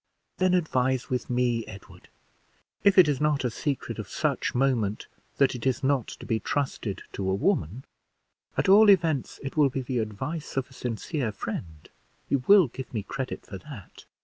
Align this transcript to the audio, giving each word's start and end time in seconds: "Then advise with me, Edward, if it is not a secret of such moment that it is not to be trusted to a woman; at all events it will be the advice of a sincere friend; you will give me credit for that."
"Then 0.37 0.55
advise 0.55 1.11
with 1.11 1.29
me, 1.29 1.63
Edward, 1.67 2.09
if 2.83 2.97
it 2.97 3.07
is 3.07 3.21
not 3.21 3.43
a 3.43 3.51
secret 3.51 3.99
of 3.99 4.09
such 4.09 4.55
moment 4.55 5.05
that 5.37 5.53
it 5.53 5.63
is 5.67 5.83
not 5.83 6.07
to 6.07 6.25
be 6.25 6.39
trusted 6.39 7.03
to 7.13 7.29
a 7.29 7.35
woman; 7.35 7.85
at 8.57 8.67
all 8.67 8.89
events 8.89 9.39
it 9.43 9.55
will 9.55 9.69
be 9.69 9.81
the 9.81 9.99
advice 9.99 10.57
of 10.57 10.67
a 10.71 10.73
sincere 10.73 11.31
friend; 11.31 11.89
you 12.29 12.39
will 12.47 12.67
give 12.67 12.91
me 12.91 13.03
credit 13.03 13.45
for 13.45 13.59
that." 13.59 14.05